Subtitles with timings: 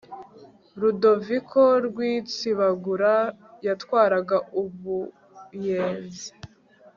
[0.79, 3.13] Ludoviko Rwitsibagura
[3.65, 6.29] yatwaraga Ubuyenzi